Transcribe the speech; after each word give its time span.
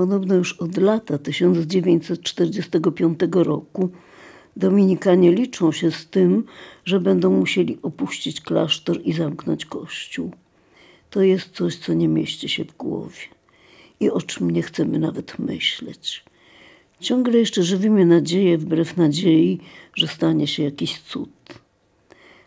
Podobno 0.00 0.34
już 0.34 0.52
od 0.52 0.76
lata 0.76 1.18
1945 1.18 3.20
roku 3.32 3.88
Dominikanie 4.56 5.32
liczą 5.32 5.72
się 5.72 5.90
z 5.90 6.06
tym, 6.06 6.44
że 6.84 7.00
będą 7.00 7.30
musieli 7.30 7.78
opuścić 7.82 8.40
klasztor 8.40 9.00
i 9.04 9.12
zamknąć 9.12 9.64
kościół. 9.64 10.30
To 11.10 11.22
jest 11.22 11.50
coś, 11.50 11.76
co 11.76 11.94
nie 11.94 12.08
mieści 12.08 12.48
się 12.48 12.64
w 12.64 12.76
głowie 12.76 13.16
i 14.00 14.10
o 14.10 14.22
czym 14.22 14.50
nie 14.50 14.62
chcemy 14.62 14.98
nawet 14.98 15.38
myśleć. 15.38 16.24
Ciągle 17.00 17.38
jeszcze 17.38 17.62
żywimy 17.62 18.06
nadzieję 18.06 18.58
wbrew 18.58 18.96
nadziei, 18.96 19.60
że 19.94 20.08
stanie 20.08 20.46
się 20.46 20.62
jakiś 20.62 21.00
cud. 21.00 21.30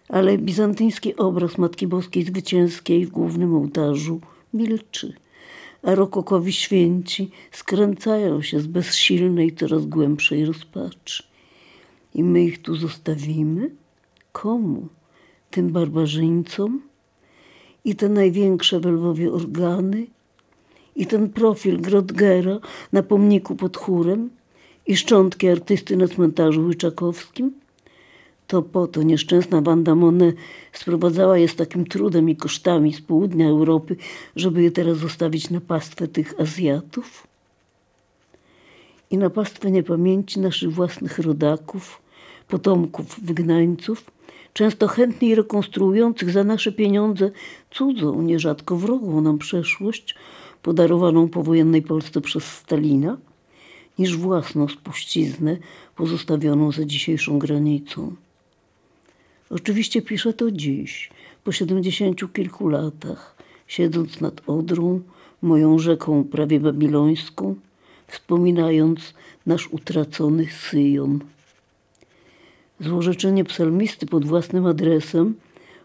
Ale 0.09 0.38
bizantyński 0.38 1.15
obraz 1.15 1.57
Matki 1.57 1.88
Boskiej 1.88 2.23
Zwycięskiej 2.23 3.05
w 3.05 3.09
głównym 3.09 3.55
ołtarzu 3.55 4.21
milczy, 4.54 5.13
a 5.84 5.95
rokokowi 5.95 6.54
święci 6.54 7.31
skręcają 7.52 8.41
się 8.41 8.59
z 8.59 8.68
bezsilnej, 8.68 9.55
coraz 9.55 9.86
głębszej 9.86 10.46
rozpaczy. 10.46 11.23
I 12.15 12.23
my 12.23 12.43
ich 12.43 12.61
tu 12.61 12.75
zostawimy? 12.75 13.71
Komu? 14.32 14.87
Tym 15.51 15.69
barbarzyńcom? 15.69 16.82
I 17.86 17.96
te 17.96 18.09
największe 18.09 18.79
we 18.79 18.92
Lwowie 18.92 19.32
organy? 19.32 20.07
I 20.96 21.06
ten 21.06 21.29
profil 21.29 21.82
Grodgera 21.82 22.59
na 22.92 23.04
pomniku 23.04 23.56
pod 23.56 23.78
chórem? 23.78 24.29
I 24.87 24.97
szczątki 24.97 25.50
artysty 25.50 25.97
na 25.97 26.07
cmentarzu 26.07 26.65
łyczakowskim? 26.65 27.62
To 28.54 28.62
po 28.62 28.88
to 28.88 29.04
nieszczęsna 29.04 29.62
Wanda 29.62 29.96
Monet 29.96 30.36
sprowadzała 30.74 31.38
je 31.38 31.48
z 31.48 31.56
takim 31.56 31.86
trudem 31.86 32.30
i 32.30 32.36
kosztami 32.36 32.94
z 32.94 33.02
południa 33.02 33.50
Europy, 33.50 33.95
żeby 34.36 34.64
je 34.64 34.72
teraz 34.72 34.98
zostawić 34.98 35.50
na 35.50 35.62
pastwę 35.62 36.08
tych 36.08 36.39
Azjatów? 36.39 37.28
I 39.12 39.17
na 39.17 39.30
pastwę 39.30 39.72
niepamięci 39.72 40.39
naszych 40.39 40.72
własnych 40.72 41.20
rodaków, 41.20 42.02
potomków 42.48 43.20
wygnańców, 43.23 44.12
często 44.54 44.88
chętniej 44.88 45.36
rekonstruujących 45.36 46.32
za 46.32 46.44
nasze 46.44 46.72
pieniądze 46.72 47.32
cudzą, 47.72 48.22
nierzadko 48.22 48.76
wrogą 48.76 49.22
nam 49.22 49.38
przeszłość, 49.38 50.16
podarowaną 50.62 51.30
powojennej 51.30 51.82
Polsce 51.82 52.22
przez 52.22 52.44
Stalina, 52.44 53.17
niż 54.00 54.17
własną 54.17 54.67
spuściznę 54.67 55.58
pozostawioną 55.95 56.72
za 56.72 56.86
dzisiejszą 56.86 57.40
granicą. 57.40 58.16
Oczywiście 59.49 60.02
piszę 60.02 60.33
to 60.33 60.52
dziś, 60.52 61.09
po 61.44 61.52
siedemdziesięciu 61.52 62.27
kilku 62.27 62.67
latach, 62.67 63.36
siedząc 63.67 64.22
nad 64.22 64.41
Odrą, 64.49 65.02
moją 65.41 65.80
rzeką 65.80 66.23
prawie 66.23 66.59
babilońską, 66.59 67.55
wspominając 68.08 69.14
nasz 69.45 69.67
utracony 69.67 70.47
Syjon. 70.47 71.19
Złożeczenie 72.80 73.44
psalmisty 73.44 74.05
pod 74.05 74.25
własnym 74.25 74.66
adresem 74.66 75.36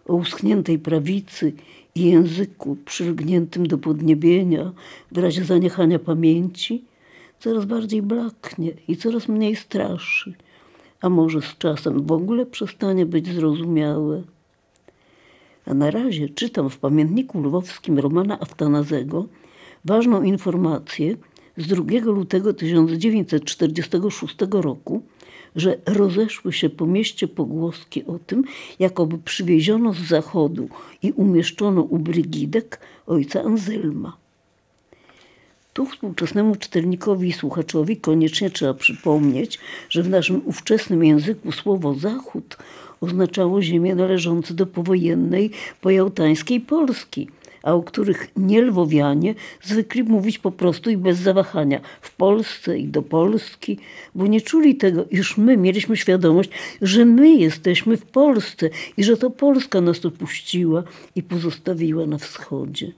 o 0.07 0.15
uschniętej 0.15 0.79
prawicy 0.79 1.53
i 1.95 2.05
języku 2.05 2.77
przylgniętym 2.85 3.67
do 3.67 3.79
podniebienia 3.79 4.73
w 5.13 5.19
razie 5.19 5.45
zaniechania 5.45 5.99
pamięci 5.99 6.85
coraz 7.41 7.65
bardziej 7.65 8.03
blaknie 8.03 8.73
i 8.89 8.97
coraz 8.97 9.29
mniej 9.29 9.57
straszy, 9.57 10.35
a 11.01 11.09
może 11.09 11.43
z 11.43 11.59
czasem 11.59 12.07
w 12.07 12.13
ogóle 12.13 12.47
przestanie 12.47 13.07
być 13.07 13.35
zrozumiałe. 13.35 14.23
A 15.67 15.75
na 15.75 15.91
razie 15.91 16.29
czytam 16.29 16.71
w 16.71 16.79
pamiętniku 16.79 17.41
lwowskim 17.41 17.99
Romana 17.99 18.41
Aftanazego 18.41 19.27
ważną 19.85 20.23
informację 20.23 21.17
z 21.57 21.67
2 21.67 21.85
lutego 22.05 22.55
1946 22.55 24.37
roku, 24.51 25.03
że 25.57 25.79
rozeszły 25.87 26.53
się 26.53 26.71
po 26.71 26.87
mieście 26.87 27.29
pogłoski 27.29 28.05
o 28.05 28.19
tym, 28.19 28.45
jakoby 28.79 29.19
przywieziono 29.19 29.93
z 29.93 29.99
zachodu 29.99 30.69
i 31.03 31.13
umieszczono 31.13 31.83
u 31.83 31.99
Brygidek 31.99 32.81
ojca 33.07 33.43
Anselma. 33.43 34.17
Tu 35.79 35.87
współczesnemu 35.87 36.57
czytelnikowi 36.57 37.29
i 37.29 37.33
słuchaczowi 37.33 37.97
koniecznie 37.97 38.51
trzeba 38.51 38.75
przypomnieć, 38.75 39.59
że 39.91 40.03
w 40.03 40.09
naszym 40.09 40.43
ówczesnym 40.45 41.05
języku 41.05 41.53
słowo 41.53 41.95
Zachód 41.95 42.57
oznaczało 43.01 43.63
ziemię 43.63 43.95
należące 43.95 44.55
do 44.55 44.67
powojennej 44.67 45.51
pojałtańskiej 45.81 46.61
Polski– 46.61 47.29
a 47.63 47.75
o 47.75 47.83
których 47.83 48.29
nielwowianie 48.37 49.35
zwykli 49.63 50.03
mówić 50.03 50.39
po 50.39 50.53
prostu 50.53 50.91
i 50.91 50.97
bez 50.97 51.19
zawahania 51.19 51.81
w 52.01 52.17
Polsce 52.17 52.79
i 52.79 52.87
do 52.87 53.03
Polski, 53.03 53.79
bo 54.15 54.27
nie 54.27 54.41
czuli 54.41 54.77
tego, 54.77 55.05
iż 55.11 55.37
my 55.37 55.57
mieliśmy 55.57 55.97
świadomość, 55.97 56.51
że 56.83 57.05
my 57.05 57.35
jesteśmy 57.35 57.97
w 57.97 58.05
Polsce 58.05 58.71
i 58.97 59.05
że 59.05 59.17
to 59.17 59.31
Polska 59.31 59.81
nas 59.81 60.07
opuściła 60.07 60.83
i 61.17 61.23
pozostawiła 61.23 62.07
na 62.07 62.19
wschodzie. 62.19 62.93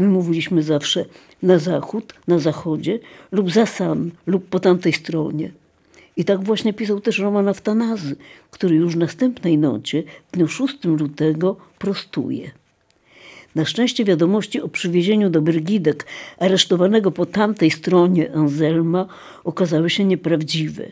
My 0.00 0.06
mówiliśmy 0.06 0.62
zawsze 0.62 1.04
na 1.42 1.58
zachód, 1.58 2.14
na 2.28 2.38
zachodzie 2.38 2.98
lub 3.32 3.50
za 3.50 3.66
sam, 3.66 4.10
lub 4.26 4.48
po 4.48 4.60
tamtej 4.60 4.92
stronie. 4.92 5.50
I 6.16 6.24
tak 6.24 6.44
właśnie 6.44 6.72
pisał 6.72 7.00
też 7.00 7.18
Roman 7.18 7.48
Aftanazy, 7.48 8.16
który 8.50 8.76
już 8.76 8.94
w 8.94 8.98
następnej 8.98 9.58
nocie, 9.58 10.02
dniu 10.32 10.48
6 10.48 10.84
lutego, 10.84 11.56
prostuje. 11.78 12.50
Na 13.54 13.64
szczęście 13.64 14.04
wiadomości 14.04 14.60
o 14.60 14.68
przywiezieniu 14.68 15.30
do 15.30 15.42
Brygidek 15.42 16.06
aresztowanego 16.38 17.10
po 17.10 17.26
tamtej 17.26 17.70
stronie 17.70 18.32
Anselma 18.34 19.06
okazały 19.44 19.90
się 19.90 20.04
nieprawdziwe, 20.04 20.84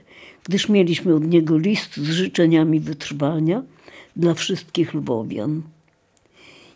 gdyż 0.44 0.68
mieliśmy 0.68 1.14
od 1.14 1.26
niego 1.26 1.58
list 1.58 1.96
z 1.96 2.10
życzeniami 2.10 2.80
wytrwania 2.80 3.62
dla 4.16 4.34
wszystkich 4.34 4.94
Lwowian. 4.94 5.62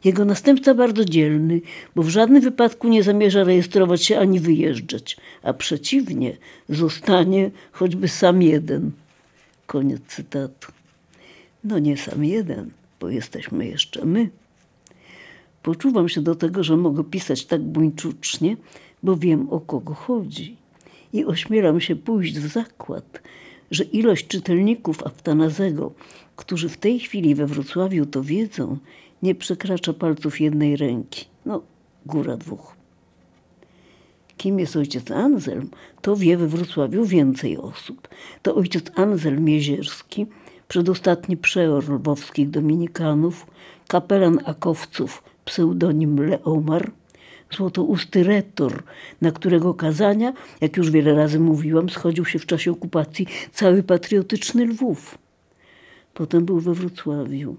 Jego 0.04 0.24
następca 0.24 0.74
bardzo 0.74 1.04
dzielny, 1.04 1.60
bo 1.94 2.02
w 2.02 2.08
żadnym 2.08 2.42
wypadku 2.42 2.88
nie 2.88 3.02
zamierza 3.02 3.44
rejestrować 3.44 4.04
się 4.04 4.18
ani 4.18 4.40
wyjeżdżać, 4.40 5.16
a 5.42 5.52
przeciwnie, 5.52 6.36
zostanie 6.68 7.50
choćby 7.72 8.08
sam 8.08 8.42
jeden. 8.42 8.90
Koniec 9.66 10.02
cytatu. 10.06 10.72
No 11.64 11.78
nie 11.78 11.96
sam 11.96 12.24
jeden, 12.24 12.70
bo 13.00 13.08
jesteśmy 13.08 13.66
jeszcze 13.66 14.04
my. 14.04 14.30
Poczuwam 15.62 16.08
się 16.08 16.20
do 16.20 16.34
tego, 16.34 16.64
że 16.64 16.76
mogę 16.76 17.04
pisać 17.04 17.44
tak 17.44 17.62
buńczucznie, 17.62 18.56
bo 19.02 19.16
wiem 19.16 19.50
o 19.50 19.60
kogo 19.60 19.94
chodzi. 19.94 20.56
I 21.12 21.24
ośmielam 21.24 21.80
się 21.80 21.96
pójść 21.96 22.38
w 22.38 22.52
zakład, 22.52 23.22
że 23.70 23.84
ilość 23.84 24.26
czytelników 24.26 25.06
Aftanazego, 25.06 25.92
którzy 26.36 26.68
w 26.68 26.76
tej 26.76 27.00
chwili 27.00 27.34
we 27.34 27.46
Wrocławiu 27.46 28.06
to 28.06 28.22
wiedzą, 28.22 28.78
nie 29.22 29.34
przekracza 29.34 29.92
palców 29.92 30.40
jednej 30.40 30.76
ręki. 30.76 31.24
No, 31.46 31.62
góra 32.06 32.36
dwóch. 32.36 32.76
Kim 34.36 34.58
jest 34.58 34.76
ojciec 34.76 35.10
Anselm, 35.10 35.70
to 36.00 36.16
wie 36.16 36.36
we 36.36 36.48
Wrocławiu 36.48 37.04
więcej 37.04 37.58
osób. 37.58 38.08
To 38.42 38.54
ojciec 38.54 38.84
Anselm 38.94 39.44
Miezierski, 39.44 40.26
przedostatni 40.68 41.36
przeor 41.36 41.90
lwowskich 41.90 42.50
dominikanów, 42.50 43.46
kapelan 43.88 44.38
akowców 44.44 45.22
pseudonim 45.44 46.28
Leomar, 46.28 46.90
złotousty 47.50 48.22
retor, 48.22 48.82
na 49.20 49.32
którego 49.32 49.74
kazania, 49.74 50.32
jak 50.60 50.76
już 50.76 50.90
wiele 50.90 51.14
razy 51.14 51.40
mówiłam, 51.40 51.90
schodził 51.90 52.24
się 52.24 52.38
w 52.38 52.46
czasie 52.46 52.70
okupacji 52.70 53.26
cały 53.52 53.82
patriotyczny 53.82 54.66
Lwów. 54.66 55.18
Potem 56.14 56.44
był 56.44 56.60
we 56.60 56.74
Wrocławiu 56.74 57.56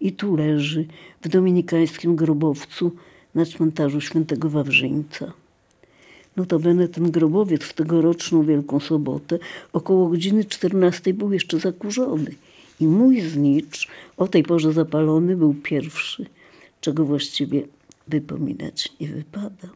i 0.00 0.12
tu 0.12 0.36
leży 0.36 0.86
w 1.22 1.28
dominikańskim 1.28 2.16
grobowcu 2.16 2.92
na 3.34 3.44
cmentarzu 3.44 4.00
świętego 4.00 4.50
Wawrzyńca. 4.50 5.32
Notabene 6.36 6.88
ten 6.88 7.10
grobowiec 7.10 7.62
w 7.62 7.72
tegoroczną 7.72 8.44
Wielką 8.44 8.80
Sobotę 8.80 9.38
około 9.72 10.08
godziny 10.08 10.44
14 10.44 11.14
był 11.14 11.32
jeszcze 11.32 11.58
zakurzony 11.58 12.34
i 12.80 12.86
mój 12.86 13.20
znicz, 13.20 13.88
o 14.16 14.28
tej 14.28 14.42
porze 14.42 14.72
zapalony, 14.72 15.36
był 15.36 15.54
pierwszy– 15.54 16.26
czego 16.86 17.04
właściwie 17.04 17.62
wypominać 18.08 18.92
nie 19.00 19.08
wypada. 19.08 19.68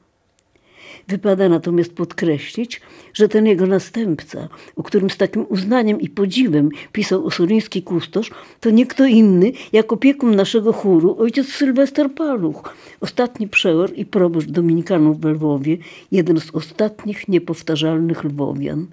Wypada 1.08 1.48
natomiast 1.48 1.92
podkreślić, 1.94 2.80
że 3.14 3.28
ten 3.28 3.46
jego 3.46 3.66
następca, 3.66 4.48
o 4.76 4.82
którym 4.82 5.10
z 5.10 5.16
takim 5.16 5.46
uznaniem 5.48 6.00
i 6.00 6.08
podziwem 6.08 6.68
pisał 6.92 7.26
osoliński 7.26 7.82
kustosz, 7.82 8.30
to 8.60 8.70
nie 8.70 8.86
kto 8.86 9.06
inny, 9.06 9.52
jak 9.72 9.92
opiekun 9.92 10.36
naszego 10.36 10.72
chóru, 10.72 11.16
ojciec 11.18 11.48
Sylwester 11.48 12.14
Paluch, 12.14 12.74
ostatni 13.00 13.48
przeor 13.48 13.92
i 13.96 14.06
proboszcz 14.06 14.48
dominikanów 14.50 15.20
w 15.20 15.24
Lwowie, 15.24 15.78
jeden 16.12 16.40
z 16.40 16.50
ostatnich 16.50 17.28
niepowtarzalnych 17.28 18.24
lwowian. 18.24 18.86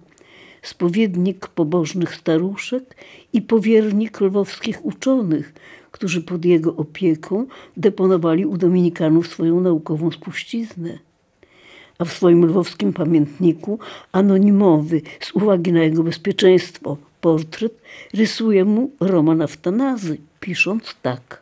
Spowiednik 0.62 1.48
pobożnych 1.48 2.16
staruszek 2.16 2.96
i 3.34 3.42
powiernik 3.42 4.22
lwowskich 4.22 4.86
uczonych, 4.86 5.54
którzy 5.92 6.22
pod 6.22 6.46
jego 6.46 6.76
opieką 6.76 7.46
deponowali 7.78 8.46
u 8.46 8.58
Dominikanów 8.58 9.28
swoją 9.28 9.62
naukową 9.62 10.12
spuściznę. 10.12 11.07
A 12.00 12.06
w 12.06 12.14
swoim 12.14 12.46
lwowskim 12.46 12.94
pamiętniku 12.94 13.80
anonimowy 14.12 15.02
z 15.20 15.32
uwagi 15.32 15.72
na 15.72 15.84
jego 15.84 16.04
bezpieczeństwo 16.04 16.98
portret 17.22 17.82
rysuje 18.14 18.66
mu 18.66 18.92
Roman 19.00 19.42
Aftanazy, 19.42 20.18
pisząc 20.40 20.96
tak. 21.02 21.42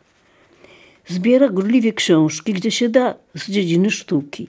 Zbiera 1.08 1.48
gorliwie 1.48 1.92
książki, 1.92 2.52
gdzie 2.52 2.70
się 2.70 2.88
da, 2.88 3.14
z 3.34 3.50
dziedziny 3.50 3.90
sztuki 3.90 4.48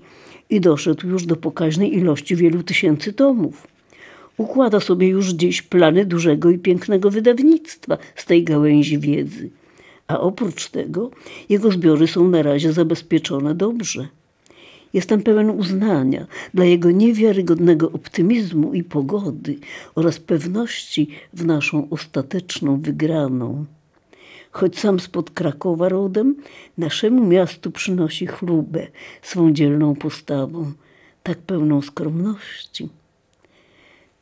i 0.49 0.61
doszedł 0.61 1.07
już 1.07 1.25
do 1.25 1.35
pokaźnej 1.35 1.95
ilości 1.97 2.35
wielu 2.35 2.63
tysięcy 2.63 3.13
tomów. 3.13 3.67
Układa 4.37 4.79
sobie 4.79 5.07
już 5.07 5.29
dziś 5.29 5.61
plany 5.61 6.05
dużego 6.05 6.49
i 6.49 6.59
pięknego 6.59 7.11
wydawnictwa 7.11 7.97
z 8.15 8.25
tej 8.25 8.43
gałęzi 8.43 8.99
wiedzy. 8.99 9.49
A 10.07 10.19
oprócz 10.19 10.69
tego 10.69 11.11
jego 11.49 11.71
zbiory 11.71 12.07
są 12.07 12.27
na 12.27 12.41
razie 12.41 12.73
zabezpieczone 12.73 13.55
dobrze. 13.55 14.07
Jestem 14.93 15.21
pełen 15.21 15.49
uznania 15.49 16.27
dla 16.53 16.65
jego 16.65 16.91
niewiarygodnego 16.91 17.91
optymizmu 17.91 18.73
i 18.73 18.83
pogody 18.83 19.57
oraz 19.95 20.19
pewności 20.19 21.09
w 21.33 21.45
naszą 21.45 21.89
ostateczną 21.89 22.81
wygraną. 22.81 23.65
Choć 24.51 24.79
sam 24.79 24.99
spod 24.99 25.31
Krakowa 25.31 25.89
rodem, 25.89 26.35
naszemu 26.77 27.25
miastu 27.25 27.71
przynosi 27.71 28.27
chlubę 28.27 28.87
swą 29.21 29.53
dzielną 29.53 29.95
postawą, 29.95 30.71
tak 31.23 31.37
pełną 31.37 31.81
skromności. 31.81 32.89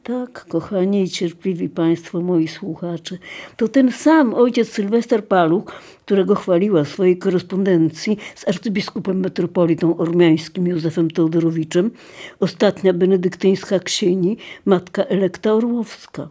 Tak, 0.07 0.45
kochani 0.49 1.03
i 1.03 1.09
cierpliwi 1.09 1.69
Państwo, 1.69 2.21
moi 2.21 2.47
słuchacze, 2.47 3.17
to 3.57 3.67
ten 3.67 3.91
sam 3.91 4.33
ojciec 4.33 4.69
Sylwester 4.69 5.27
Paluch, 5.27 5.71
którego 6.05 6.35
chwaliła 6.35 6.83
w 6.83 6.87
swojej 6.87 7.17
korespondencji 7.17 8.17
z 8.35 8.47
arcybiskupem 8.47 9.19
metropolitą 9.19 9.97
ormiańskim 9.97 10.67
Józefem 10.67 11.11
Teodorowiczem, 11.11 11.91
ostatnia 12.39 12.93
benedyktyńska 12.93 13.79
księgi, 13.79 14.37
matka 14.65 15.03
Elekta 15.03 15.53
Orłowska 15.53 16.27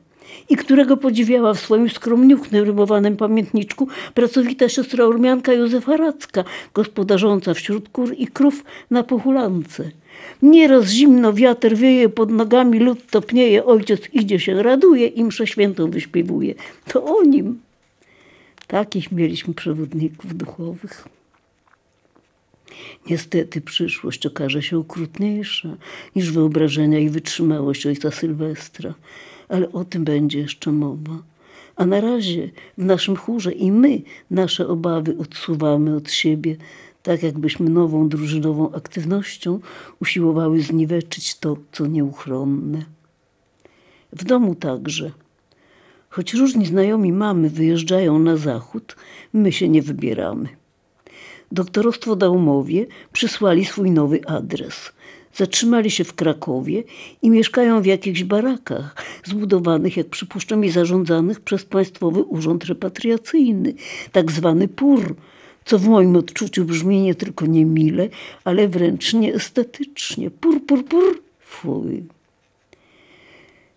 i 0.49 0.57
którego 0.57 0.97
podziwiała 0.97 1.55
w 1.55 1.61
swoim 1.61 1.91
skromniuchnym 1.91 2.65
rymowanym 2.65 3.17
pamiętniczku 3.17 3.89
pracowita 4.15 4.69
siostra 4.69 5.05
ormianka 5.05 5.53
Józefa 5.53 5.97
Racka, 5.97 6.45
gospodarząca 6.75 7.55
wśród 7.55 7.89
kur 7.89 8.15
i 8.19 8.27
krów 8.27 8.65
na 8.91 9.03
Pochulance– 9.03 9.91
Nieraz 10.43 10.89
zimno 10.89 11.33
wiatr 11.33 11.75
wieje 11.75 12.09
pod 12.09 12.31
nogami, 12.31 12.79
lud 12.79 13.11
topnieje, 13.11 13.65
ojciec 13.65 14.09
idzie 14.13 14.41
się 14.41 14.63
raduje 14.63 15.07
i 15.07 15.25
mszę 15.25 15.47
świętą 15.47 15.91
wyśpiewuje. 15.91 16.55
To 16.93 17.05
o 17.05 17.23
nim. 17.23 17.61
Takich 18.67 19.13
mieliśmy 19.13 19.55
przewodników 19.55 20.37
duchowych. 20.37 21.05
Niestety 23.11 23.61
przyszłość 23.61 24.27
okaże 24.27 24.63
się 24.63 24.79
okrutniejsza 24.79 25.77
niż 26.17 26.33
wyobrażenia 26.33 26.99
i 26.99 27.09
wytrzymałość 27.09 27.87
ojca 27.87 28.11
Sylwestra, 28.11 28.95
ale 29.49 29.73
o 29.73 29.85
tym 29.85 30.05
będzie 30.05 30.39
jeszcze 30.39 30.73
mowa. 30.73 31.23
A 31.77 31.87
na 31.87 32.01
razie 32.01 32.51
w 32.79 32.85
naszym 32.85 33.17
chórze 33.17 33.53
i 33.53 33.73
my 33.73 34.03
nasze 34.31 34.69
obawy 34.69 35.17
odsuwamy 35.19 35.97
od 35.97 36.13
siebie, 36.13 36.57
tak 37.05 37.23
jakbyśmy 37.23 37.71
nową 37.71 38.09
drużynową 38.09 38.73
aktywnością 38.73 39.61
usiłowały 40.01 40.61
zniweczyć 40.61 41.39
to, 41.39 41.57
co 41.73 41.87
nieuchronne. 41.87 42.85
W 44.13 44.25
domu 44.25 44.55
także. 44.55 45.11
Choć 46.09 46.35
różni 46.35 46.67
znajomi 46.67 47.13
mamy 47.13 47.51
wyjeżdżają 47.51 48.19
na 48.19 48.37
zachód, 48.37 48.97
my 49.33 49.53
się 49.53 49.69
nie 49.69 49.83
wybieramy. 49.83 50.49
Doktorostwo 51.53 52.17
Daumowie 52.17 52.87
przysłali 53.13 53.65
swój 53.65 53.91
nowy 53.91 54.27
adres. 54.27 54.93
Zatrzymali 55.35 55.91
się 55.91 56.05
w 56.05 56.15
Krakowie 56.15 56.83
i 57.23 57.31
mieszkają 57.31 57.83
w 57.83 57.87
jakichś 57.87 58.25
barakach, 58.25 58.97
zbudowanych, 59.25 59.97
jak 59.97 60.09
przypuszczam, 60.09 60.65
i 60.65 60.71
zarządzanych 60.71 61.41
przez 61.41 61.65
Państwowy 61.65 62.23
Urząd 62.23 62.65
Repatriacyjny, 62.65 63.75
tak 64.13 64.33
zwany 64.33 64.69
PUR, 64.69 65.17
co 65.65 65.79
w 65.79 65.89
moim 65.89 66.17
odczuciu 66.17 66.65
brzmi 66.65 67.01
nie 67.01 67.15
tylko 67.15 67.47
niemile, 67.47 68.09
ale 68.45 68.69
wręcz 68.69 69.15
nieestetycznie. 69.15 70.31
Pur, 70.31 70.67
pur, 70.67 70.85
pur, 70.85 71.23
fuj. 71.41 72.05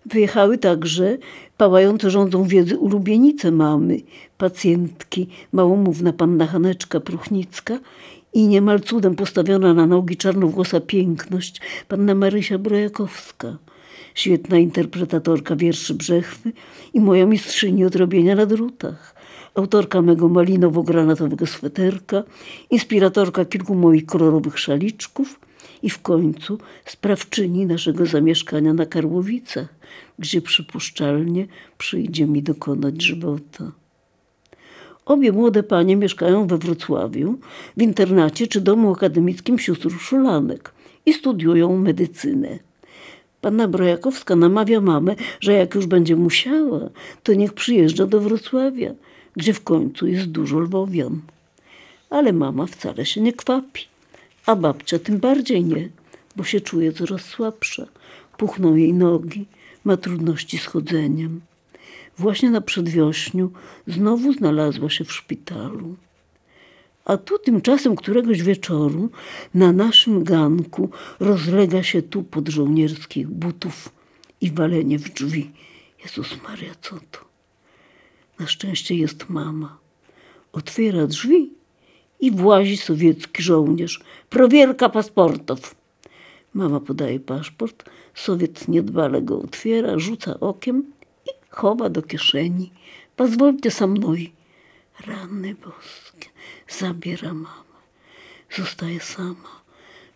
Wyjechały 0.06 0.58
także 0.58 1.18
pałające 1.58 2.10
rządzą 2.10 2.44
wiedzy 2.44 2.78
ulubienice 2.78 3.52
mamy, 3.52 4.02
pacjentki, 4.38 5.28
małomówna 5.52 6.14
panna 6.14 6.46
Haneczka 6.48 7.00
Pruchnicka 7.00 7.80
i 8.34 8.48
niemal 8.48 8.80
cudem 8.80 9.16
postawiona 9.16 9.74
na 9.74 9.86
nogi 9.86 10.18
czarnowłosa 10.18 10.80
piękność 10.80 11.62
panna 11.88 12.16
Marysia 12.16 12.58
Brojakowska, 12.58 13.58
świetna 14.16 14.58
interpretatorka 14.58 15.56
wierszy 15.56 15.94
Brzechwy 15.94 16.52
i 16.94 17.00
moja 17.00 17.26
mistrzyni 17.26 17.86
odrobienia 17.86 18.36
na 18.36 18.46
drutach, 18.46 19.16
autorka 19.58 20.02
mego 20.02 20.30
malinowo-granatowego 20.30 21.46
sweterka, 21.46 22.24
inspiratorka 22.70 23.46
kilku 23.46 23.76
moich 23.76 24.06
kolorowych 24.06 24.60
szaliczków 24.60 25.40
i 25.84 25.90
w 25.90 26.02
końcu 26.02 26.58
sprawczyni 26.86 27.66
naszego 27.66 28.06
zamieszkania 28.06 28.74
na 28.74 28.86
Karłowicach, 28.86 29.76
gdzie 30.20 30.42
przypuszczalnie 30.42 31.48
przyjdzie 31.78 32.26
mi 32.28 32.44
dokonać 32.44 33.04
żywota. 33.04 33.72
Obie 35.06 35.32
młode 35.32 35.64
panie 35.64 35.96
mieszkają 35.96 36.48
we 36.48 36.58
Wrocławiu, 36.58 37.40
w 37.78 37.82
internacie 37.82 38.48
czy 38.48 38.62
domu 38.62 38.92
akademickim 38.92 39.60
sióstr 39.60 39.90
Szulanek 39.90 40.74
i 41.06 41.14
studiują 41.14 41.78
medycynę. 41.78 42.60
Panna 43.42 43.68
Brojakowska 43.68 44.36
namawia 44.36 44.82
mamę, 44.82 45.16
że 45.40 45.54
jak 45.54 45.76
już 45.76 45.86
będzie 45.86 46.16
musiała, 46.16 46.90
to 47.24 47.34
niech 47.34 47.54
przyjeżdża 47.54 48.06
do 48.06 48.22
Wrocławia– 48.22 48.94
gdzie 49.38 49.54
w 49.54 49.64
końcu 49.64 50.08
jest 50.08 50.26
dużo 50.26 50.60
lwowian. 50.60 51.22
Ale 52.10 52.34
mama 52.34 52.66
wcale 52.66 53.06
się 53.06 53.22
nie 53.22 53.34
kwapi, 53.34 53.84
a 54.46 54.56
babcia 54.56 55.00
tym 55.00 55.18
bardziej 55.18 55.64
nie, 55.64 55.90
bo 56.36 56.44
się 56.44 56.62
czuje 56.62 56.94
coraz 56.94 57.22
słabsza. 57.22 57.86
Puchną 58.38 58.76
jej 58.76 58.94
nogi, 58.94 59.46
ma 59.86 59.98
trudności 59.98 60.58
z 60.58 60.66
chodzeniem. 60.66 61.42
Właśnie 62.18 62.50
na 62.50 62.62
przedwiośniu 62.62 63.52
znowu 63.88 64.34
znalazła 64.34 64.90
się 64.90 65.04
w 65.04 65.14
szpitalu. 65.14 65.96
A 67.06 67.18
tu 67.18 67.40
tymczasem 67.40 67.96
któregoś 67.96 68.44
wieczoru 68.44 69.10
na 69.54 69.72
naszym 69.72 70.24
ganku 70.24 70.90
rozlega 71.20 71.84
się 71.84 72.02
tu 72.02 72.24
pod 72.24 72.48
żołnierskich 72.48 73.28
butów 73.28 73.90
i 74.42 74.52
walenie 74.52 75.00
w 75.00 75.14
drzwi. 75.14 75.52
Jezus 76.04 76.44
Maria, 76.44 76.74
co 76.82 76.96
to? 77.12 77.27
Na 78.40 78.48
szczęście 78.48 78.96
jest 78.96 79.30
mama. 79.30 79.78
Otwiera 80.54 81.08
drzwi 81.08 81.52
i 82.20 82.32
włazi 82.32 82.78
sowiecki 82.78 83.44
żołnierz. 83.44 84.00
Prowierka 84.30 84.90
paszportów. 84.90 85.76
Mama 86.54 86.80
podaje 86.80 87.20
paszport. 87.20 87.90
Sowiet 88.16 88.68
niedbale 88.68 89.22
go 89.22 89.40
otwiera, 89.40 90.00
rzuca 90.00 90.40
okiem 90.40 90.84
i 91.26 91.30
chowa 91.50 91.90
do 91.90 92.02
kieszeni. 92.02 92.72
Pozwólcie 93.16 93.72
sa 93.72 93.88
mną. 93.88 94.14
Rany 95.08 95.56
boskie. 95.56 96.30
Zabiera 96.68 97.34
mamę. 97.34 97.78
Zostaje 98.58 99.00
sama. 99.00 99.62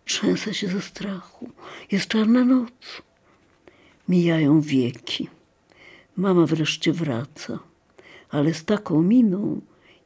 Trzęsę 0.04 0.54
się 0.54 0.68
ze 0.68 0.82
strachu. 0.82 1.50
Jest 1.90 2.08
czarna 2.08 2.44
noc. 2.44 3.02
Mijają 4.08 4.60
wieki. 4.60 5.28
Mama 6.16 6.46
wreszcie 6.46 6.92
wraca 6.92 7.71
ale 8.32 8.54
z 8.54 8.64
taką 8.64 9.02
miną, 9.02 9.60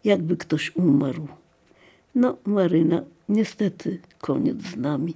jakby 0.05 0.37
ktoś 0.37 0.77
umarł. 0.77 1.29
No, 2.15 2.37
Maryna, 2.45 3.03
niestety 3.29 3.99
koniec 4.19 4.63
z 4.63 4.77
nami. 4.77 5.15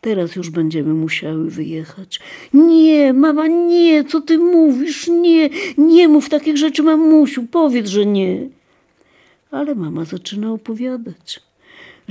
Teraz 0.00 0.36
już 0.36 0.50
będziemy 0.50 0.94
musiały 0.94 1.50
wyjechać. 1.50 2.20
Nie, 2.54 3.12
mama, 3.12 3.46
nie, 3.46 4.04
co 4.04 4.20
ty 4.20 4.38
mówisz? 4.38 5.08
Nie, 5.08 5.50
nie 5.78 6.08
mów 6.08 6.28
takich 6.28 6.56
rzeczy, 6.56 6.82
mamusiu, 6.82 7.46
powiedz, 7.50 7.88
że 7.88 8.06
nie. 8.06 8.48
Ale 9.50 9.74
mama 9.74 10.04
zaczyna 10.04 10.52
opowiadać 10.52 11.49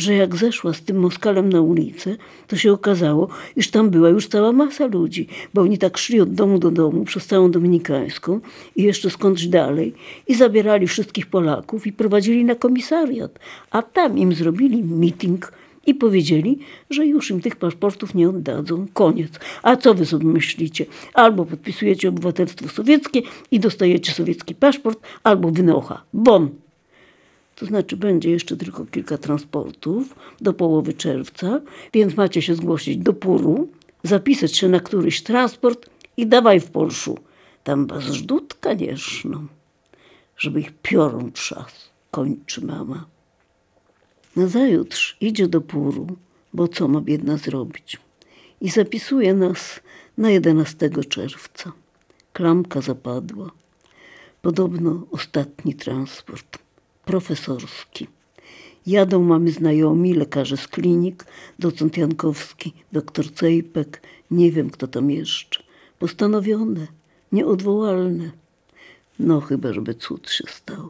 że 0.01 0.13
jak 0.13 0.35
zeszła 0.35 0.73
z 0.73 0.81
tym 0.81 0.99
Moskalem 0.99 1.49
na 1.49 1.61
ulicę, 1.61 2.15
to 2.47 2.55
się 2.55 2.73
okazało, 2.73 3.27
iż 3.55 3.71
tam 3.71 3.89
była 3.89 4.09
już 4.09 4.27
cała 4.27 4.51
masa 4.51 4.85
ludzi, 4.85 5.27
bo 5.53 5.61
oni 5.61 5.77
tak 5.77 5.97
szli 5.97 6.21
od 6.21 6.33
domu 6.33 6.59
do 6.59 6.71
domu 6.71 7.03
przez 7.05 7.25
całą 7.25 7.51
Dominikańską 7.51 8.39
i 8.75 8.83
jeszcze 8.83 9.09
skądś 9.09 9.45
dalej 9.45 9.93
i 10.27 10.35
zabierali 10.35 10.87
wszystkich 10.87 11.27
Polaków 11.27 11.87
i 11.87 11.93
prowadzili 11.93 12.45
na 12.45 12.55
komisariat, 12.55 13.39
a 13.71 13.81
tam 13.81 14.17
im 14.17 14.33
zrobili 14.33 14.83
meeting 14.83 15.51
i 15.85 15.95
powiedzieli, 15.95 16.59
że 16.89 17.05
już 17.05 17.31
im 17.31 17.41
tych 17.41 17.55
paszportów 17.55 18.15
nie 18.15 18.29
oddadzą. 18.29 18.85
Koniec. 18.93 19.31
A 19.63 19.75
co 19.75 19.93
wy 19.93 20.05
sobie 20.05 20.25
myślicie? 20.25 20.85
Albo 21.13 21.45
podpisujecie 21.45 22.09
obywatelstwo 22.09 22.69
sowieckie 22.69 23.21
i 23.51 23.59
dostajecie 23.59 24.11
sowiecki 24.11 24.55
paszport, 24.55 24.99
albo 25.23 25.51
wynocha. 25.51 26.03
Bon! 26.13 26.49
To 27.59 27.65
znaczy 27.65 27.97
będzie 27.97 28.29
jeszcze 28.29 28.57
tylko 28.57 28.85
kilka 28.85 29.17
transportów 29.17 30.15
do 30.41 30.53
połowy 30.53 30.93
czerwca, 30.93 31.61
więc 31.93 32.17
macie 32.17 32.41
się 32.41 32.55
zgłosić 32.55 32.97
do 32.97 33.13
Puru, 33.13 33.67
zapisać 34.03 34.57
się 34.57 34.69
na 34.69 34.79
któryś 34.79 35.23
transport 35.23 35.89
i 36.17 36.27
dawaj 36.27 36.59
w 36.59 36.71
Polszu. 36.71 37.17
Tam 37.63 37.87
was 37.87 38.03
żdut 38.03 38.53
konieczną, 38.53 39.47
żeby 40.37 40.59
ich 40.59 40.71
piorun 40.81 41.31
trzas, 41.31 41.89
kończy 42.11 42.65
mama. 42.65 43.05
Nazajutrz 44.35 45.17
idzie 45.21 45.47
do 45.47 45.61
Puru, 45.61 46.07
bo 46.53 46.67
co 46.67 46.87
ma 46.87 47.01
biedna 47.01 47.37
zrobić? 47.37 47.97
I 48.61 48.69
zapisuje 48.69 49.33
nas 49.33 49.79
na 50.17 50.29
11 50.29 50.89
czerwca. 51.09 51.71
Klamka 52.33 52.81
zapadła. 52.81 53.51
Podobno 54.41 55.07
ostatni 55.11 55.75
transport, 55.75 56.57
profesorski. 57.09 58.07
Jadą 58.87 59.23
mamy 59.23 59.51
znajomi, 59.51 60.13
lekarze 60.13 60.57
z 60.57 60.67
klinik, 60.67 61.25
docent 61.59 61.97
Jankowski, 61.97 62.73
doktor 62.91 63.33
Cejpek, 63.33 64.01
nie 64.31 64.51
wiem 64.51 64.69
kto 64.69 64.87
tam 64.87 65.11
jeszcze. 65.11 65.63
Postanowione, 65.99 66.87
nieodwołalne. 67.31 68.31
No 69.19 69.41
chyba, 69.41 69.73
żeby 69.73 69.93
cud 69.93 70.29
się 70.31 70.43
stał. 70.47 70.89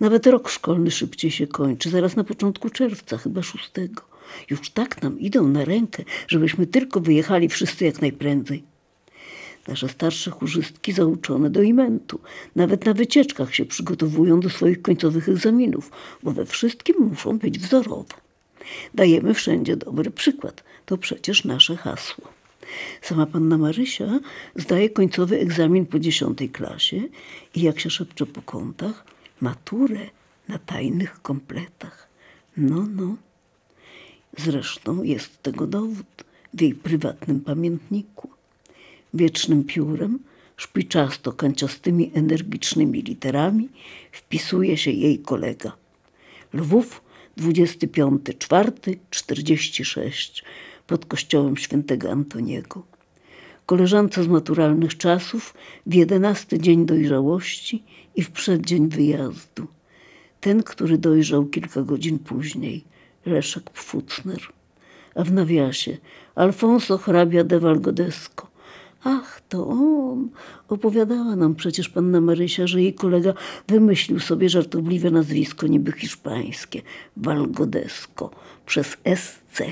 Nawet 0.00 0.26
rok 0.26 0.48
szkolny 0.48 0.90
szybciej 0.90 1.30
się 1.30 1.46
kończy, 1.46 1.90
zaraz 1.90 2.16
na 2.16 2.24
początku 2.24 2.70
czerwca, 2.70 3.18
chyba 3.18 3.42
szóstego. 3.42 4.02
Już 4.50 4.70
tak 4.70 5.02
nam 5.02 5.20
idą 5.20 5.48
na 5.48 5.64
rękę, 5.64 6.04
żebyśmy 6.28 6.66
tylko 6.66 7.00
wyjechali 7.00 7.48
wszyscy 7.48 7.84
jak 7.84 8.00
najprędzej. 8.00 8.73
Nasze 9.68 9.88
starsze 9.88 10.30
chórzystki 10.30 10.92
zauczone 10.92 11.50
do 11.50 11.62
imentu. 11.62 12.20
Nawet 12.56 12.86
na 12.86 12.94
wycieczkach 12.94 13.54
się 13.54 13.64
przygotowują 13.64 14.40
do 14.40 14.50
swoich 14.50 14.82
końcowych 14.82 15.28
egzaminów, 15.28 15.90
bo 16.22 16.32
we 16.32 16.46
wszystkim 16.46 16.96
muszą 17.00 17.38
być 17.38 17.58
wzorowo. 17.58 18.04
Dajemy 18.94 19.34
wszędzie 19.34 19.76
dobry 19.76 20.10
przykład. 20.10 20.64
To 20.86 20.98
przecież 20.98 21.44
nasze 21.44 21.76
hasło. 21.76 22.24
Sama 23.02 23.26
panna 23.26 23.58
Marysia 23.58 24.20
zdaje 24.56 24.90
końcowy 24.90 25.40
egzamin 25.40 25.86
po 25.86 25.98
dziesiątej 25.98 26.48
klasie 26.48 27.02
i 27.54 27.62
jak 27.62 27.80
się 27.80 27.90
szepcze 27.90 28.26
po 28.26 28.42
kątach, 28.42 29.04
maturę 29.40 30.00
na 30.48 30.58
tajnych 30.58 31.22
kompletach. 31.22 32.08
No, 32.56 32.86
no. 32.96 33.16
Zresztą 34.38 35.02
jest 35.02 35.42
tego 35.42 35.66
dowód 35.66 36.24
w 36.54 36.60
jej 36.60 36.74
prywatnym 36.74 37.40
pamiętniku. 37.40 38.30
Wiecznym 39.14 39.64
piórem, 39.64 40.18
szpiczasto 40.56 41.32
kanciastymi 41.32 42.10
energicznymi 42.14 43.02
literami 43.02 43.68
wpisuje 44.12 44.76
się 44.76 44.90
jej 44.90 45.18
kolega. 45.18 45.72
Lwów 46.52 47.02
25 47.36 48.20
4 48.38 48.72
46 49.10 50.44
pod 50.86 51.06
kościołem 51.06 51.56
świętego 51.56 52.10
Antoniego. 52.10 52.82
Koleżance 53.66 54.24
z 54.24 54.28
maturalnych 54.28 54.96
czasów 54.96 55.54
w 55.86 55.94
jedenasty 55.94 56.58
dzień 56.58 56.86
dojrzałości 56.86 57.82
i 58.16 58.22
w 58.22 58.30
przeddzień 58.30 58.88
wyjazdu. 58.88 59.66
Ten, 60.40 60.62
który 60.62 60.98
dojrzał 60.98 61.46
kilka 61.46 61.82
godzin 61.82 62.18
później, 62.18 62.84
Leszek 63.26 63.70
Pfucner. 63.70 64.40
A 65.14 65.24
w 65.24 65.32
nawiasie 65.32 65.96
Alfonso 66.34 66.98
hrabia 66.98 67.44
de 67.44 67.60
Valgodesco. 67.60 68.53
Ach, 69.04 69.40
to 69.48 69.66
on. 69.66 70.28
Opowiadała 70.68 71.36
nam 71.36 71.54
przecież 71.54 71.88
panna 71.88 72.20
Marysia, 72.20 72.66
że 72.66 72.82
jej 72.82 72.94
kolega 72.94 73.34
wymyślił 73.68 74.20
sobie 74.20 74.48
żartobliwe 74.48 75.10
nazwisko 75.10 75.66
niby 75.66 75.92
hiszpańskie. 75.92 76.82
Valgodesco 77.16 78.30
przez 78.66 78.96
SC. 79.16 79.62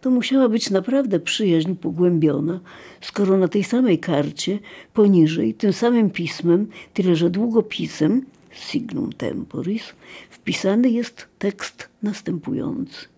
To 0.00 0.10
musiała 0.10 0.48
być 0.48 0.70
naprawdę 0.70 1.20
przyjaźń 1.20 1.74
pogłębiona, 1.74 2.60
skoro 3.00 3.36
na 3.36 3.48
tej 3.48 3.64
samej 3.64 3.98
karcie 3.98 4.58
poniżej 4.94 5.54
tym 5.54 5.72
samym 5.72 6.10
pismem, 6.10 6.66
tyle 6.94 7.16
że 7.16 7.30
długopisem, 7.30 8.26
signum 8.50 9.12
temporis, 9.12 9.82
wpisany 10.30 10.90
jest 10.90 11.26
tekst 11.38 11.88
następujący. 12.02 13.17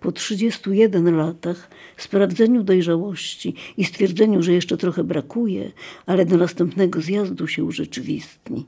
Po 0.00 0.12
31 0.12 1.16
latach 1.16 1.70
sprawdzeniu 1.96 2.62
dojrzałości 2.62 3.54
i 3.76 3.84
stwierdzeniu, 3.84 4.42
że 4.42 4.52
jeszcze 4.52 4.76
trochę 4.76 5.04
brakuje, 5.04 5.72
ale 6.06 6.26
do 6.26 6.36
następnego 6.36 7.00
zjazdu 7.00 7.46
się 7.46 7.64
urzeczywistni. 7.64 8.66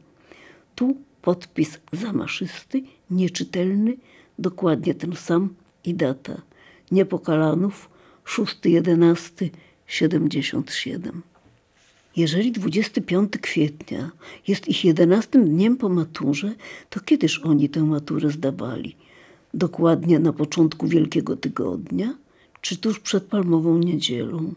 Tu 0.75 0.97
podpis 1.23 1.79
zamaszysty, 1.93 2.83
nieczytelny, 3.11 3.97
dokładnie 4.39 4.95
ten 4.95 5.17
sam 5.17 5.55
i 5.85 5.95
data. 5.95 6.43
Niepokalanów, 6.91 7.91
6.11.77. 8.25 11.11
Jeżeli 12.17 12.53
25 12.53 13.33
kwietnia 13.41 14.11
jest 14.49 14.69
ich 14.69 14.85
11 14.85 15.45
dniem 15.45 15.77
po 15.77 15.89
maturze, 15.89 16.55
to 16.91 17.01
kiedyż 17.01 17.39
oni 17.39 17.69
tę 17.69 17.81
maturę 17.81 18.31
zdawali? 18.31 18.97
Dokładnie 19.55 20.19
na 20.19 20.33
początku 20.33 20.89
Wielkiego 20.89 21.37
Tygodnia, 21.37 22.15
czy 22.61 22.77
tuż 22.77 23.01
przed 23.01 23.25
Palmową 23.25 23.79
Niedzielą? 23.79 24.55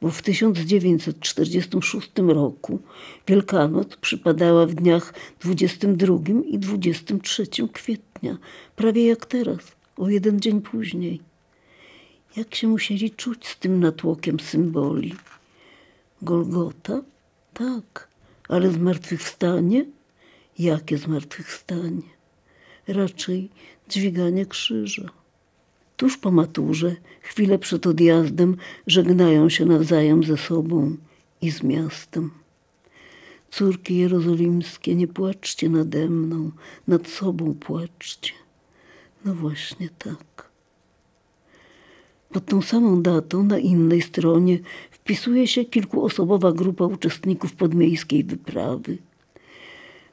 Bo 0.00 0.10
w 0.10 0.22
1946 0.22 2.10
roku 2.16 2.78
Wielkanoc 3.26 3.96
przypadała 3.96 4.66
w 4.66 4.74
dniach 4.74 5.14
22 5.40 6.16
i 6.46 6.58
23 6.58 7.46
kwietnia, 7.72 8.38
prawie 8.76 9.06
jak 9.06 9.26
teraz, 9.26 9.76
o 9.96 10.08
jeden 10.08 10.40
dzień 10.40 10.60
później. 10.60 11.20
Jak 12.36 12.54
się 12.54 12.68
musieli 12.68 13.10
czuć 13.10 13.46
z 13.46 13.58
tym 13.58 13.80
natłokiem 13.80 14.40
symboli? 14.40 15.14
Golgota? 16.22 17.02
Tak, 17.54 18.08
ale 18.48 18.70
zmartwychwstanie? 18.70 19.84
Jakie 20.58 20.98
zmartwychwstanie? 20.98 22.17
Raczej 22.88 23.48
dźwiganie 23.88 24.46
krzyża. 24.46 25.08
Tuż 25.96 26.18
po 26.18 26.30
maturze, 26.30 26.96
chwilę 27.20 27.58
przed 27.58 27.86
odjazdem, 27.86 28.56
żegnają 28.86 29.48
się 29.48 29.66
nawzajem 29.66 30.24
ze 30.24 30.36
sobą 30.36 30.96
i 31.42 31.50
z 31.50 31.62
miastem. 31.62 32.30
Córki 33.50 33.96
jerozolimskie, 33.96 34.94
nie 34.94 35.08
płaczcie 35.08 35.68
nade 35.68 36.08
mną, 36.08 36.50
nad 36.88 37.08
sobą 37.08 37.54
płaczcie. 37.54 38.32
No 39.24 39.34
właśnie 39.34 39.88
tak. 39.98 40.50
Pod 42.32 42.46
tą 42.46 42.62
samą 42.62 43.02
datą 43.02 43.42
na 43.42 43.58
innej 43.58 44.02
stronie 44.02 44.58
wpisuje 44.90 45.46
się 45.46 45.64
kilkuosobowa 45.64 46.52
grupa 46.52 46.84
uczestników 46.84 47.52
podmiejskiej 47.52 48.24
wyprawy. 48.24 48.98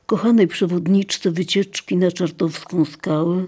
Kochanej 0.06 0.48
przewodniczce 0.48 1.32
wycieczki 1.32 1.98
na 1.98 2.12
Czartowską 2.12 2.86
skałę 2.86 3.48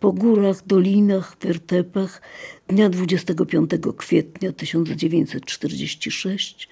po 0.00 0.12
górach, 0.12 0.66
dolinach, 0.66 1.36
wertepach 1.40 2.22
dnia 2.68 2.88
25 2.88 3.70
kwietnia 3.96 4.52
1946 4.52 6.68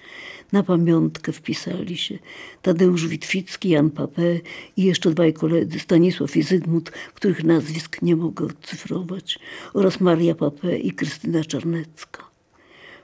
na 0.51 0.63
pamiątkę 0.63 1.31
wpisali 1.31 1.97
się 1.97 2.19
Tadeusz 2.61 3.07
Witwicki, 3.07 3.69
Jan 3.69 3.89
Papé 3.89 4.39
i 4.77 4.83
jeszcze 4.83 5.11
dwaj 5.11 5.33
koledzy, 5.33 5.79
Stanisław 5.79 6.37
i 6.37 6.43
Zygmunt, 6.43 6.89
których 6.89 7.43
nazwisk 7.43 8.01
nie 8.01 8.15
mogę 8.15 8.45
odcyfrować, 8.45 9.39
oraz 9.73 9.99
Maria 9.99 10.33
Papé 10.33 10.79
i 10.79 10.91
Krystyna 10.91 11.43
Czarnecka. 11.43 12.34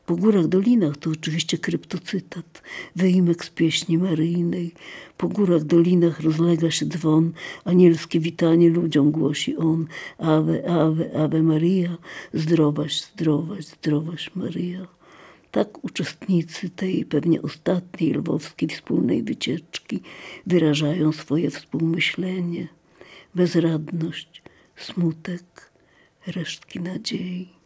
Po 0.06 0.16
górach, 0.16 0.48
dolinach 0.48 0.98
to 0.98 1.10
oczywiście 1.10 1.58
kryptocytat, 1.58 2.62
wyimek 2.96 3.46
z 3.46 3.50
pieśni 3.50 3.98
maryjnej. 3.98 4.72
Po 5.18 5.28
górach, 5.28 5.64
dolinach 5.64 6.20
rozlega 6.20 6.72
się 6.72 6.86
dzwon, 6.86 7.34
anielskie 7.66 8.20
witanie 8.20 8.70
ludziom 8.70 9.12
głosi 9.12 9.58
on. 9.58 9.88
Ave, 10.18 10.70
ave, 10.70 11.14
ave 11.24 11.44
Maria, 11.44 11.98
zdrowaś, 12.34 13.02
zdrowaś, 13.02 13.66
zdrowaś 13.66 14.36
Maria. 14.36 14.88
Tak 15.52 15.84
uczestnicy 15.84 16.70
tej 16.70 17.06
pewnie 17.06 17.42
ostatniej 17.42 18.14
lwowskiej 18.14 18.70
wspólnej 18.70 19.24
wycieczki 19.24 20.00
wyrażają 20.46 21.12
swoje 21.12 21.50
współmyślenie, 21.50 22.68
bezradność, 23.36 24.44
smutek, 24.76 25.72
resztki 26.28 26.80
nadziei. 26.80 27.61